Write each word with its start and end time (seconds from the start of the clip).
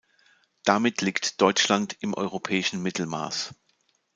Damit 0.63 1.01
liegt 1.01 1.39
Deutschland 1.41 1.95
im 1.99 2.15
europäischen 2.15 2.81
Mittelmaß. 2.81 3.53